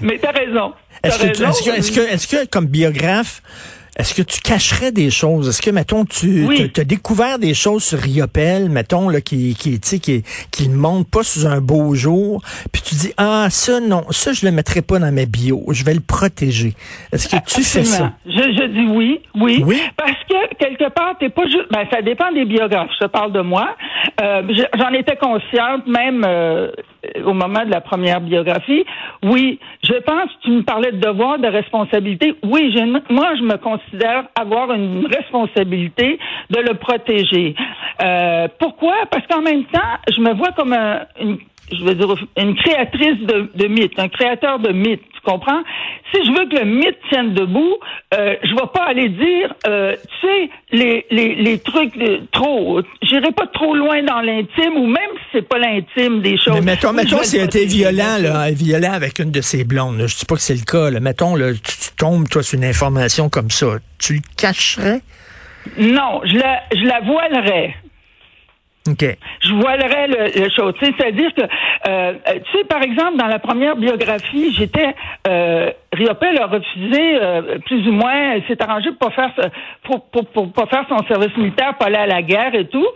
Mais 0.00 0.18
t'as 0.18 0.32
raison. 0.32 0.72
T'as 1.02 1.08
Est-ce 1.08 1.18
que, 1.26 1.32
tu- 1.36 1.44
raison. 1.44 1.50
est-ce 1.50 1.62
que, 1.70 1.76
est-ce 1.76 1.92
que, 1.92 2.14
est-ce 2.14 2.26
que, 2.44 2.50
comme 2.50 2.66
biographe, 2.66 3.42
est-ce 3.98 4.14
que 4.14 4.22
tu 4.22 4.40
cacherais 4.40 4.92
des 4.92 5.10
choses? 5.10 5.48
Est-ce 5.48 5.62
que, 5.62 5.70
mettons, 5.70 6.04
tu 6.04 6.46
as 6.76 6.84
découvert 6.84 7.38
des 7.38 7.54
choses 7.54 7.82
sur 7.82 7.98
Riopel, 7.98 8.68
mettons, 8.68 9.08
là, 9.08 9.22
qui, 9.22 9.54
qui, 9.54 9.80
qui, 9.80 10.22
qui 10.50 10.68
ne 10.68 10.76
montent 10.76 11.10
pas 11.10 11.22
sous 11.22 11.46
un 11.46 11.62
beau 11.62 11.94
jour, 11.94 12.42
puis 12.72 12.82
tu 12.82 12.94
dis, 12.94 13.12
ah, 13.16 13.46
ça, 13.48 13.80
non, 13.80 14.04
ça, 14.10 14.34
je 14.34 14.44
le 14.44 14.52
mettrai 14.52 14.82
pas 14.82 14.98
dans 14.98 15.10
mes 15.12 15.24
bio, 15.24 15.64
je 15.70 15.82
vais 15.82 15.94
le 15.94 16.00
protéger. 16.00 16.74
Est-ce 17.10 17.28
que 17.28 17.42
tu 17.46 17.62
fais 17.62 17.84
ça? 17.84 18.12
Je, 18.26 18.32
je, 18.32 18.66
dis 18.66 18.86
oui, 18.94 19.20
oui, 19.34 19.62
oui? 19.64 19.80
Parce 19.96 20.22
que, 20.28 20.54
quelque 20.56 20.90
part, 20.90 21.14
t'es 21.18 21.30
pas 21.30 21.44
juste, 21.44 21.70
ben, 21.70 21.86
ça 21.90 22.02
dépend 22.02 22.30
des 22.32 22.44
biographes, 22.44 22.90
je 23.00 23.06
parle 23.06 23.32
de 23.32 23.40
moi. 23.40 23.76
Euh, 24.20 24.42
J'en 24.76 24.90
étais 24.90 25.16
consciente, 25.16 25.86
même, 25.86 26.22
euh, 26.26 26.70
au 27.24 27.32
moment 27.32 27.64
de 27.64 27.70
la 27.70 27.80
première 27.80 28.20
biographie. 28.20 28.84
Oui, 29.22 29.58
je 29.82 29.94
pense, 30.02 30.28
tu 30.42 30.50
me 30.50 30.62
parlais 30.62 30.92
de 30.92 30.98
devoir, 30.98 31.38
de 31.38 31.46
responsabilité. 31.46 32.34
Oui, 32.42 32.74
moi, 33.08 33.28
je 33.36 33.42
me 33.42 33.56
considère 33.56 33.85
avoir 34.34 34.72
une 34.72 35.06
responsabilité 35.06 36.18
de 36.50 36.60
le 36.60 36.74
protéger. 36.74 37.54
Euh, 38.02 38.48
pourquoi? 38.58 38.94
Parce 39.10 39.26
qu'en 39.26 39.42
même 39.42 39.64
temps, 39.64 39.80
je 40.14 40.20
me 40.20 40.34
vois 40.34 40.52
comme 40.52 40.74
une 41.20 41.38
je 41.72 41.82
veux 41.82 41.94
dire, 41.94 42.14
une 42.36 42.54
créatrice 42.54 43.18
de, 43.26 43.50
de 43.54 43.66
mythes, 43.66 43.98
un 43.98 44.08
créateur 44.08 44.58
de 44.58 44.72
mythes, 44.72 45.02
comprends? 45.26 45.62
Si 46.14 46.24
je 46.24 46.30
veux 46.30 46.48
que 46.48 46.56
le 46.56 46.64
mythe 46.64 46.98
tienne 47.10 47.34
debout, 47.34 47.76
euh, 48.14 48.36
je 48.42 48.54
vais 48.54 48.70
pas 48.72 48.84
aller 48.86 49.08
dire, 49.08 49.52
euh, 49.66 49.94
tu 50.20 50.26
sais, 50.26 50.50
les, 50.72 51.04
les, 51.10 51.34
les 51.34 51.58
trucs 51.58 51.96
de, 51.98 52.22
trop, 52.32 52.80
j'irai 53.02 53.32
pas 53.32 53.46
trop 53.48 53.74
loin 53.74 54.02
dans 54.02 54.20
l'intime, 54.20 54.76
ou 54.76 54.86
même 54.86 55.12
si 55.16 55.24
c'est 55.32 55.48
pas 55.48 55.58
l'intime 55.58 56.22
des 56.22 56.38
choses. 56.38 56.54
Mais 56.54 56.60
mettons, 56.72 56.92
mettons 56.92 57.22
s'il 57.22 57.42
été 57.42 57.66
violent, 57.66 58.16
là, 58.20 58.50
violent 58.52 58.92
avec 58.92 59.18
une 59.18 59.32
de 59.32 59.40
ses 59.40 59.64
blondes, 59.64 59.98
là, 59.98 60.06
je 60.06 60.16
dis 60.16 60.24
pas 60.24 60.36
que 60.36 60.40
c'est 60.40 60.54
le 60.54 60.64
cas, 60.64 60.90
là, 60.90 61.00
mettons, 61.00 61.34
là, 61.36 61.52
tu, 61.52 61.60
tu 61.60 61.90
tombes, 61.98 62.28
toi, 62.28 62.42
sur 62.42 62.56
une 62.58 62.64
information 62.64 63.28
comme 63.28 63.50
ça, 63.50 63.66
tu 63.98 64.14
le 64.14 64.20
cacherais? 64.36 65.00
Non, 65.78 66.20
je 66.24 66.36
la, 66.36 66.62
je 66.72 66.84
la 66.84 67.00
voilerais. 67.00 67.74
Je 69.40 69.52
voilerais 69.52 70.08
le, 70.08 70.42
le 70.44 70.50
chose. 70.50 70.74
C'est-à-dire 70.80 71.32
que, 71.34 71.42
euh, 71.88 72.14
tu 72.24 72.58
sais, 72.58 72.64
par 72.64 72.82
exemple, 72.82 73.16
dans 73.16 73.26
la 73.26 73.38
première 73.38 73.76
biographie, 73.76 74.54
j'étais 74.54 74.94
euh, 75.28 75.70
Riopel 75.92 76.38
a 76.38 76.46
refusé 76.46 77.18
euh, 77.20 77.58
plus 77.64 77.86
ou 77.88 77.92
moins, 77.92 78.40
s'est 78.48 78.60
arrangé 78.62 78.90
pour 78.90 79.10
pas 79.10 79.14
faire 79.14 79.50
pour, 79.84 80.04
pour, 80.06 80.26
pour, 80.26 80.52
pas 80.52 80.66
faire 80.66 80.84
son 80.88 81.06
service 81.06 81.36
militaire, 81.36 81.76
pas 81.78 81.86
aller 81.86 81.96
à 81.96 82.06
la 82.06 82.22
guerre 82.22 82.54
et 82.54 82.66
tout. 82.66 82.86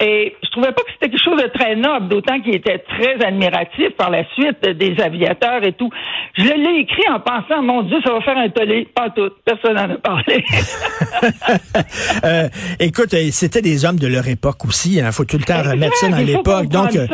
Et 0.00 0.36
je 0.42 0.50
trouvais 0.50 0.72
pas 0.72 0.82
que 0.82 0.92
c'était 0.92 1.10
quelque 1.10 1.24
chose 1.24 1.42
de 1.42 1.48
très 1.48 1.74
noble, 1.74 2.08
d'autant 2.08 2.40
qu'il 2.40 2.54
était 2.54 2.78
très 2.78 3.24
admiratif 3.24 3.90
par 3.96 4.10
la 4.10 4.24
suite 4.34 4.60
des 4.62 4.94
aviateurs 5.02 5.64
et 5.64 5.72
tout. 5.72 5.90
Je 6.36 6.42
l'ai 6.42 6.80
écrit 6.80 7.08
en 7.08 7.20
pensant, 7.20 7.62
mon 7.62 7.82
Dieu, 7.82 7.96
ça 8.04 8.12
va 8.12 8.20
faire 8.20 8.36
un 8.36 8.50
tollé. 8.50 8.86
Pas 8.94 9.08
tout. 9.10 9.30
Personne 9.44 9.74
n'en 9.74 9.94
a 9.94 9.96
parlé. 9.96 10.44
euh, 12.24 12.48
écoute, 12.78 13.14
euh, 13.14 13.28
c'était 13.30 13.62
des 13.62 13.86
hommes 13.86 13.98
de 13.98 14.06
leur 14.06 14.28
époque 14.28 14.66
aussi. 14.66 14.96
Il 14.96 15.00
hein. 15.00 15.12
faut 15.12 15.24
tout 15.24 15.38
le 15.38 15.44
temps 15.44 15.62
remettre 15.62 15.96
ça 15.96 16.08
dans 16.08 16.18
l'époque. 16.18 16.68
Donc, 16.68 16.94
euh, 16.94 17.06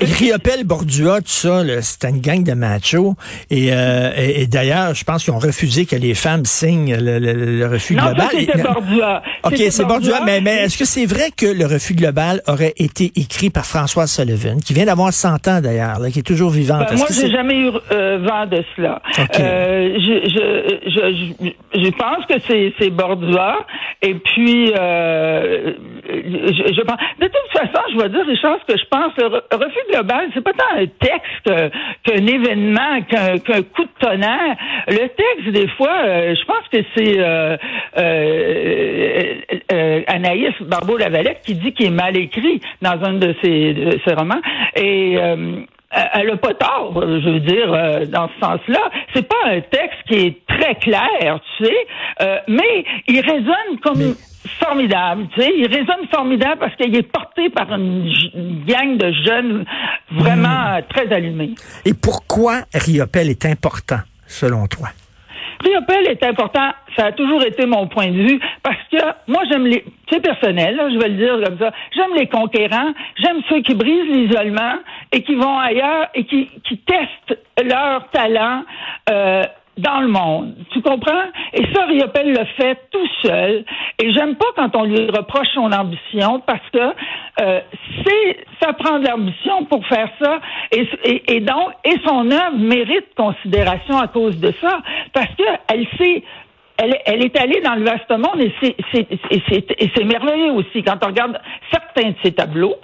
Riopel, 0.00 0.64
Bordua, 0.64 1.20
tout 1.20 1.28
ça, 1.28 1.62
c'était 1.82 2.10
une 2.10 2.20
gang 2.20 2.44
de 2.44 2.52
machos. 2.52 3.14
Et, 3.50 3.68
et, 3.68 4.46
d'ailleurs, 4.54 4.94
je 4.94 5.04
pense 5.04 5.24
qu'ils 5.24 5.32
ont 5.32 5.38
refusé 5.38 5.84
que 5.84 5.96
les 5.96 6.14
femmes 6.14 6.44
signent 6.44 6.96
le, 6.96 7.18
le, 7.18 7.66
refus 7.66 7.94
non, 7.94 8.04
global. 8.04 8.28
Bordua. 8.62 9.22
OK, 9.42 9.56
c'est 9.56 9.84
Bordua. 9.84 10.20
Mais, 10.24 10.40
mais 10.40 10.64
est-ce 10.64 10.78
que 10.78 10.84
c'est 10.84 11.06
vrai 11.06 11.30
que 11.36 11.46
le 11.46 11.66
refus 11.66 11.94
global 11.94 12.40
aurait 12.46 12.74
été 12.76 13.12
écrit 13.16 13.50
par 13.50 13.66
François 13.66 14.06
Sullivan, 14.06 14.60
qui 14.60 14.72
vient 14.72 14.86
d'avoir 14.86 15.12
100 15.12 15.48
ans 15.48 15.60
d'ailleurs, 15.60 15.98
qui 16.12 16.20
est 16.20 16.22
toujours 16.22 16.50
vivante? 16.50 16.86
Ben, 16.88 16.96
moi, 16.96 17.06
j'ai 17.10 17.30
jamais 17.30 17.56
eu 17.56 17.70
euh, 17.92 18.18
vent 18.18 18.46
de 18.46 18.62
cela. 18.76 19.02
Euh, 19.18 19.98
je, 19.98 20.14
je, 20.30 20.90
je, 20.90 21.80
je, 21.80 21.90
pense 21.90 22.24
que 22.26 22.34
c'est 22.78 22.90
Bordua. 22.90 23.58
Et 24.02 24.14
puis, 24.14 24.72
euh, 24.78 25.72
je, 26.08 26.74
je 26.74 26.82
pense... 26.82 26.98
De 27.20 27.26
toute 27.26 27.52
façon, 27.52 27.82
je 27.92 28.00
vais 28.00 28.08
dire, 28.08 28.24
Richard, 28.26 28.58
ce 28.66 28.72
que 28.72 28.78
je 28.78 28.86
pense. 28.88 29.12
Le 29.18 29.56
refus 29.56 29.78
global, 29.90 30.28
c'est 30.32 30.44
pas 30.44 30.52
tant 30.52 30.78
un 30.78 30.86
texte 30.86 31.74
qu'un 32.04 32.26
événement, 32.26 33.02
qu'un 33.08 33.62
coup 33.62 33.84
de 33.84 33.98
tonnerre. 33.98 34.43
Le 34.88 35.08
texte, 35.08 35.48
des 35.52 35.68
fois, 35.68 36.02
euh, 36.04 36.34
je 36.34 36.44
pense 36.44 36.66
que 36.72 36.78
c'est 36.96 37.18
euh, 37.18 37.56
euh, 37.98 39.34
Anaïs 40.06 40.54
Barbeau-Lavalette 40.60 41.42
qui 41.44 41.54
dit 41.54 41.72
qu'il 41.72 41.86
est 41.86 41.90
mal 41.90 42.16
écrit 42.16 42.60
dans 42.82 43.02
un 43.02 43.14
de 43.14 43.34
ses, 43.42 43.98
ses 44.06 44.14
romans. 44.14 44.40
Et 44.76 45.14
elle 45.14 46.30
a 46.30 46.36
pas 46.36 46.54
tort, 46.54 46.92
je 46.94 47.30
veux 47.30 47.40
dire, 47.40 47.68
dans 48.08 48.28
ce 48.28 48.38
sens-là. 48.40 48.90
C'est 49.14 49.28
pas 49.28 49.46
un 49.46 49.60
texte 49.60 50.02
qui 50.08 50.14
est 50.14 50.46
très 50.46 50.74
clair, 50.74 51.40
tu 51.58 51.64
sais, 51.64 51.86
mais 52.48 52.84
il 53.06 53.20
résonne 53.20 53.78
comme 53.80 54.14
formidable, 54.60 55.26
tu 55.34 55.40
sais, 55.40 55.52
il 55.56 55.66
résonne 55.66 56.06
formidable 56.12 56.58
parce 56.60 56.74
qu'il 56.76 56.94
est 56.94 57.02
porté 57.02 57.50
par 57.50 57.72
une, 57.72 58.12
gang 58.66 58.96
de 58.96 59.12
jeunes 59.24 59.64
vraiment 60.10 60.78
hmm. 60.78 60.82
très 60.88 61.12
allumés. 61.12 61.54
Et 61.84 61.94
pourquoi 61.94 62.62
Riopel 62.74 63.30
est 63.30 63.46
important, 63.46 63.98
selon 64.26 64.66
toi? 64.66 64.88
Est 66.06 66.22
important, 66.22 66.70
ça 66.96 67.06
a 67.06 67.12
toujours 67.12 67.42
été 67.42 67.66
mon 67.66 67.86
point 67.86 68.08
de 68.08 68.22
vue, 68.28 68.40
parce 68.62 68.76
que 68.92 68.98
moi 69.26 69.42
j'aime 69.50 69.66
les, 69.66 69.84
c'est 70.10 70.20
personnel, 70.20 70.78
je 70.92 70.98
vais 70.98 71.08
le 71.08 71.14
dire 71.14 71.40
comme 71.42 71.58
ça, 71.58 71.72
j'aime 71.96 72.14
les 72.16 72.26
conquérants, 72.28 72.92
j'aime 73.16 73.40
ceux 73.48 73.62
qui 73.62 73.74
brisent 73.74 74.08
l'isolement 74.08 74.74
et 75.12 75.22
qui 75.22 75.34
vont 75.34 75.58
ailleurs 75.58 76.08
et 76.14 76.24
qui, 76.24 76.50
qui 76.68 76.78
testent 76.78 77.38
leur 77.64 78.08
talent. 78.10 78.64
Euh, 79.10 79.42
dans 79.76 80.00
le 80.00 80.08
monde. 80.08 80.54
Tu 80.72 80.80
comprends? 80.82 81.24
Et 81.52 81.64
ça, 81.74 81.84
Riopel 81.86 82.32
le 82.32 82.44
fait 82.56 82.78
tout 82.90 83.08
seul. 83.22 83.64
Et 84.02 84.12
j'aime 84.12 84.36
pas 84.36 84.46
quand 84.56 84.74
on 84.76 84.84
lui 84.84 85.06
reproche 85.10 85.48
son 85.54 85.72
ambition 85.72 86.40
parce 86.46 86.68
que 86.72 86.94
euh, 87.40 87.60
c'est 88.04 88.36
ça 88.62 88.72
prend 88.72 88.98
de 88.98 89.08
l'ambition 89.08 89.64
pour 89.64 89.84
faire 89.86 90.08
ça. 90.20 90.40
Et, 90.70 90.86
et, 91.28 91.40
donc, 91.40 91.72
et 91.84 91.96
son 92.06 92.30
œuvre 92.30 92.56
mérite 92.56 93.14
considération 93.16 93.98
à 93.98 94.08
cause 94.08 94.38
de 94.38 94.52
ça 94.60 94.80
parce 95.12 95.34
que 95.34 95.44
elle 95.72 95.86
sait 95.98 96.22
elle, 96.76 96.98
elle, 97.06 97.24
est 97.24 97.38
allée 97.38 97.60
dans 97.60 97.74
le 97.74 97.84
vaste 97.84 98.10
monde 98.10 98.40
et 98.40 98.52
c'est 99.94 100.04
merveilleux 100.04 100.52
aussi 100.52 100.82
quand 100.82 100.98
on 101.04 101.06
regarde 101.06 101.40
certains 101.70 102.10
de 102.10 102.16
ses 102.24 102.32
tableaux, 102.32 102.74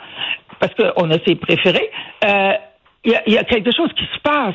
parce 0.61 0.73
qu'on 0.75 1.11
a 1.11 1.19
ses 1.27 1.35
préférés. 1.35 1.91
Euh, 2.25 2.53
il 3.03 3.15
y, 3.29 3.39
a, 3.39 3.45
quelque 3.45 3.75
chose 3.75 3.91
qui 3.95 4.05
se 4.05 4.19
passe. 4.21 4.55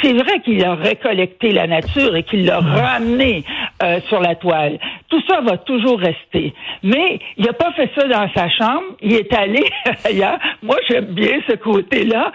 C'est 0.00 0.12
vrai 0.12 0.40
qu'il 0.44 0.64
a 0.64 0.76
récollecté 0.76 1.50
la 1.50 1.66
nature 1.66 2.14
et 2.14 2.22
qu'il 2.22 2.46
l'a 2.46 2.60
ramené 2.60 3.44
euh, 3.82 4.00
sur 4.02 4.20
la 4.20 4.36
toile. 4.36 4.78
Tout 5.08 5.20
ça 5.28 5.40
va 5.40 5.58
toujours 5.58 5.98
rester. 5.98 6.54
Mais 6.84 7.18
il 7.36 7.46
n'a 7.46 7.52
pas 7.52 7.72
fait 7.72 7.90
ça 7.96 8.06
dans 8.06 8.30
sa 8.32 8.48
chambre. 8.48 8.84
Il 9.02 9.14
est 9.14 9.32
allé 9.34 9.64
ailleurs. 10.04 10.38
Moi, 10.62 10.76
j'aime 10.88 11.06
bien 11.06 11.40
ce 11.48 11.56
côté-là 11.56 12.30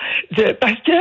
parce 0.59 0.81
que 0.85 0.91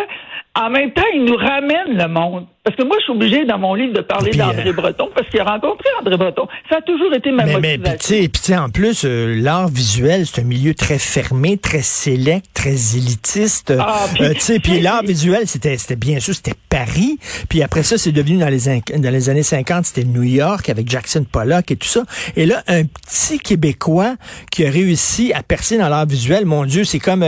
en 0.57 0.71
même 0.71 0.93
temps, 0.93 1.03
il 1.15 1.25
nous 1.25 1.37
ramène 1.37 1.97
le 1.99 2.09
monde. 2.09 2.47
Parce 2.65 2.77
que 2.77 2.83
moi, 2.83 2.97
je 2.99 3.03
suis 3.03 3.13
obligée 3.13 3.45
dans 3.45 3.59
mon 3.59 3.75
livre 3.75 3.93
de 3.93 4.01
parler 4.01 4.31
d'André 4.31 4.71
euh, 4.71 4.73
Breton 4.73 5.11
parce 5.15 5.29
qu'il 5.29 5.39
a 5.39 5.45
rencontré 5.45 5.87
André 6.01 6.17
Breton. 6.17 6.49
Ça 6.71 6.79
a 6.79 6.81
toujours 6.81 7.13
été 7.13 7.31
ma 7.31 7.45
mais, 7.45 7.77
motivation. 7.77 8.17
Mais 8.19 8.29
puis 8.29 8.57
en 8.57 8.71
plus, 8.71 9.05
euh, 9.05 9.35
l'art 9.39 9.69
visuel, 9.69 10.25
c'est 10.25 10.41
un 10.41 10.45
milieu 10.45 10.73
très 10.73 10.99
fermé, 10.99 11.59
très 11.59 11.83
sélect, 11.83 12.47
très 12.55 12.97
élitiste. 12.97 13.75
Ah, 13.79 14.07
euh, 14.19 14.33
puis 14.63 14.81
l'art 14.81 15.03
visuel, 15.03 15.47
c'était 15.47 15.77
c'était 15.77 15.97
bien 15.97 16.21
sûr, 16.21 16.35
c'était 16.35 16.55
Paris. 16.71 17.19
Puis 17.51 17.63
après 17.63 17.83
ça, 17.83 17.99
c'est 17.99 18.13
devenu 18.13 18.39
dans 18.39 18.49
les 18.49 18.81
dans 18.99 19.13
les 19.13 19.29
années 19.29 19.43
50, 19.43 19.85
c'était 19.85 20.09
New 20.09 20.23
York 20.23 20.71
avec 20.71 20.89
Jackson 20.89 21.27
Pollock 21.31 21.71
et 21.71 21.77
tout 21.77 21.87
ça. 21.87 22.05
Et 22.35 22.47
là, 22.47 22.63
un 22.67 22.85
petit 22.85 23.41
Québécois 23.41 24.15
qui 24.51 24.65
a 24.65 24.71
réussi 24.71 25.35
à 25.35 25.43
percer 25.43 25.77
dans 25.77 25.91
l'art 25.91 26.07
visuel, 26.07 26.47
mon 26.47 26.65
Dieu, 26.65 26.85
c'est 26.85 26.99
comme 26.99 27.25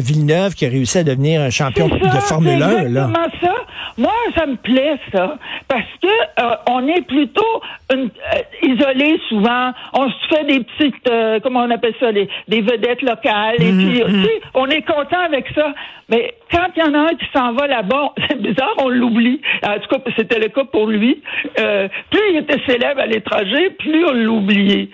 Villeneuve 0.00 0.54
qui 0.54 0.66
a 0.66 0.68
réussi 0.68 0.98
à 0.98 1.04
devenir 1.04 1.42
un 1.42 1.50
champion 1.50 1.86
de 1.86 2.20
Formule 2.22 2.60
1. 2.60 2.69
Là. 2.88 3.08
ça. 3.40 3.54
Moi, 3.98 4.12
ça 4.36 4.46
me 4.46 4.56
plaît, 4.56 4.98
ça, 5.12 5.36
parce 5.70 5.84
que 6.02 6.08
euh, 6.08 6.56
on 6.68 6.88
est 6.88 7.06
plutôt 7.06 7.62
une, 7.94 8.10
euh, 8.10 8.42
isolé 8.60 9.20
souvent. 9.28 9.70
On 9.92 10.10
se 10.10 10.26
fait 10.28 10.44
des 10.44 10.64
petites, 10.64 11.08
euh, 11.08 11.38
comment 11.40 11.60
on 11.60 11.70
appelle 11.70 11.94
ça, 12.00 12.10
des, 12.10 12.28
des 12.48 12.60
vedettes 12.60 13.02
locales, 13.02 13.62
et 13.62 13.70
mhm, 13.70 13.78
puis, 13.78 14.02
mhm. 14.02 14.26
on 14.54 14.66
est 14.66 14.82
content 14.82 15.20
avec 15.24 15.46
ça. 15.54 15.72
Mais 16.08 16.34
quand 16.50 16.66
il 16.76 16.80
y 16.80 16.82
en 16.82 16.92
a 16.94 16.98
un 17.02 17.14
qui 17.14 17.26
s'en 17.32 17.52
va 17.52 17.68
là-bas, 17.68 18.14
c'est 18.28 18.42
bizarre, 18.42 18.74
on 18.78 18.88
l'oublie. 18.88 19.40
En 19.64 19.78
tout 19.78 19.96
cas, 19.96 20.10
c'était 20.16 20.40
le 20.40 20.48
cas 20.48 20.64
pour 20.64 20.88
lui. 20.88 21.22
plus 21.54 22.20
il 22.32 22.38
était 22.38 22.60
célèbre 22.66 23.02
à 23.02 23.06
l'étranger, 23.06 23.70
plus 23.78 24.04
on 24.06 24.12
l'oubliait. 24.12 24.88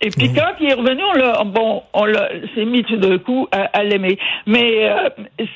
Et 0.00 0.08
puis 0.08 0.30
mhm. 0.30 0.34
quand 0.34 0.52
il 0.60 0.70
est 0.70 0.74
revenu, 0.74 1.02
on 1.14 1.18
l'a, 1.18 1.44
bon, 1.44 1.82
on 1.92 2.06
l'a, 2.06 2.30
s'est 2.54 2.64
mis 2.64 2.84
tout 2.84 2.96
d'un 2.96 3.18
coup 3.18 3.48
à, 3.52 3.84
l'aimer. 3.84 4.18
Mais 4.46 4.88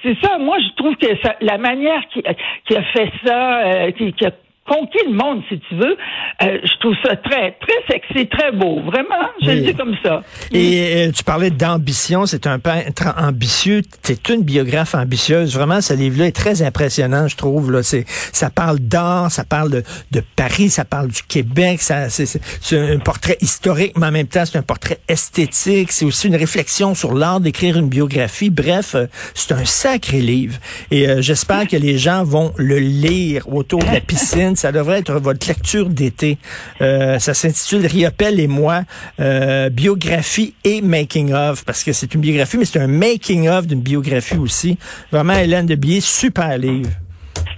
c'est 0.02 0.18
ça, 0.22 0.36
moi, 0.36 0.58
je 0.58 0.74
trouve 0.76 0.96
que 0.96 1.06
ça, 1.22 1.34
la 1.40 1.56
manière 1.56 2.06
qui, 2.12 2.22
qui 2.68 2.76
a 2.76 2.82
fait 2.82 3.10
ça, 3.24 3.90
qui, 3.96 4.12
qui 4.12 4.26
a 4.26 4.32
conquis 4.66 4.98
le 5.06 5.14
monde, 5.14 5.42
si 5.48 5.58
tu 5.68 5.76
veux. 5.76 5.96
Euh, 6.42 6.58
je 6.62 6.78
trouve 6.80 6.94
ça 7.04 7.16
très, 7.16 7.56
très 7.60 7.76
sexy, 7.88 8.26
très 8.28 8.52
beau. 8.52 8.80
Vraiment, 8.82 9.30
je 9.42 9.50
le 9.50 9.60
dis 9.60 9.74
comme 9.74 9.94
ça. 10.02 10.22
Et 10.52 11.06
euh, 11.06 11.12
tu 11.12 11.22
parlais 11.24 11.50
d'ambition, 11.50 12.26
c'est 12.26 12.46
un 12.46 12.58
peintre 12.58 13.14
ambitieux. 13.16 13.82
C'est 14.02 14.28
une 14.28 14.42
biographe 14.42 14.94
ambitieuse. 14.94 15.54
Vraiment, 15.54 15.80
ce 15.80 15.94
livre-là 15.94 16.26
est 16.26 16.36
très 16.36 16.62
impressionnant, 16.62 17.28
je 17.28 17.36
trouve. 17.36 17.70
Là, 17.70 17.82
c'est, 17.82 18.04
ça 18.08 18.50
parle 18.50 18.78
d'art, 18.78 19.30
ça 19.30 19.44
parle 19.44 19.70
de, 19.70 19.82
de 20.10 20.22
Paris, 20.34 20.68
ça 20.68 20.84
parle 20.84 21.08
du 21.08 21.22
Québec. 21.22 21.80
Ça, 21.80 22.10
c'est, 22.10 22.26
c'est 22.26 22.78
un 22.78 22.98
portrait 22.98 23.38
historique, 23.40 23.92
mais 23.96 24.06
en 24.06 24.12
même 24.12 24.28
temps, 24.28 24.44
c'est 24.44 24.58
un 24.58 24.62
portrait 24.62 24.98
esthétique. 25.08 25.92
C'est 25.92 26.04
aussi 26.04 26.28
une 26.28 26.36
réflexion 26.36 26.94
sur 26.94 27.14
l'art 27.14 27.40
d'écrire 27.40 27.78
une 27.78 27.88
biographie. 27.88 28.50
Bref, 28.50 28.94
euh, 28.94 29.06
c'est 29.34 29.52
un 29.52 29.64
sacré 29.64 30.20
livre. 30.20 30.58
Et 30.90 31.06
j'espère 31.22 31.66
que 31.66 31.76
les 31.76 31.98
gens 31.98 32.24
vont 32.24 32.52
le 32.56 32.78
lire 32.78 33.48
autour 33.52 33.80
de 33.80 33.92
la 33.92 34.00
piscine 34.00 34.55
ça 34.56 34.72
devrait 34.72 34.98
être 35.00 35.12
votre 35.14 35.46
lecture 35.46 35.88
d'été. 35.88 36.38
Euh, 36.80 37.18
ça 37.18 37.34
s'intitule 37.34 37.86
Riopel 37.86 38.40
et 38.40 38.46
moi, 38.46 38.82
euh, 39.20 39.68
biographie 39.70 40.54
et 40.64 40.80
making 40.80 41.32
of, 41.32 41.64
parce 41.64 41.84
que 41.84 41.92
c'est 41.92 42.14
une 42.14 42.20
biographie, 42.20 42.58
mais 42.58 42.64
c'est 42.64 42.80
un 42.80 42.86
making 42.86 43.48
of 43.48 43.66
d'une 43.66 43.80
biographie 43.80 44.36
aussi. 44.36 44.78
Vraiment, 45.12 45.34
Hélène 45.34 45.66
de 45.66 45.74
Bier, 45.74 46.00
super 46.00 46.56
livre. 46.58 46.90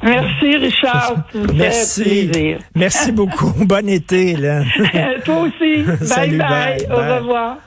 Merci, 0.03 0.57
Richard. 0.57 1.25
Merci. 1.55 2.31
Merci 2.75 3.13
beaucoup. 3.13 3.53
bon 3.65 3.89
été, 3.89 4.31
Hélène. 4.31 4.67
Toi 5.25 5.41
aussi. 5.41 5.83
bye, 6.15 6.37
bye. 6.37 6.87
Au 6.91 6.97
revoir. 6.97 7.59